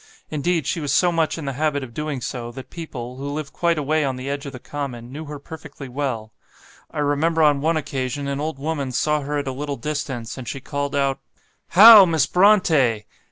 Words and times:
Indeed, 0.31 0.65
she 0.65 0.79
was 0.79 0.91
so 0.91 1.11
much 1.11 1.37
in 1.37 1.45
the 1.45 1.53
habit 1.53 1.83
of 1.83 1.93
doing 1.93 2.21
so, 2.21 2.51
that 2.53 2.71
people, 2.71 3.17
who 3.17 3.29
live 3.29 3.53
quite 3.53 3.77
away 3.77 4.03
on 4.03 4.15
the 4.15 4.31
edge 4.31 4.47
of 4.47 4.51
the 4.51 4.57
common, 4.57 5.11
knew 5.11 5.25
her 5.25 5.37
perfectly 5.37 5.87
well. 5.87 6.33
I 6.89 6.97
remember 6.97 7.43
on 7.43 7.61
one 7.61 7.77
occasion 7.77 8.27
an 8.27 8.39
old 8.39 8.57
woman 8.57 8.93
saw 8.93 9.21
her 9.21 9.37
at 9.37 9.47
a 9.47 9.51
little 9.51 9.77
distance, 9.77 10.39
and 10.39 10.47
she 10.47 10.59
called 10.59 10.95
out, 10.95 11.19
'How! 11.67 12.03
Miss 12.05 12.25
Brontë! 12.25 13.03